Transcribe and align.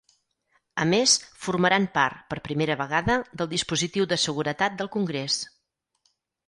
A 0.85 0.87
més, 0.93 1.13
formaran 1.43 1.85
part, 1.99 2.19
per 2.33 2.39
primera 2.47 2.79
vegada, 2.81 3.21
del 3.43 3.53
dispositiu 3.55 4.11
de 4.15 4.21
seguretat 4.27 4.83
del 4.83 4.95
congrés. 4.99 5.43